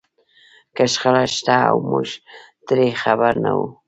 که 0.75 0.83
شخړه 0.93 1.23
شته 1.35 1.55
او 1.71 1.77
موږ 1.89 2.09
ترې 2.67 2.87
خبر 3.01 3.33
نه 3.43 3.51
وو. 3.57 3.67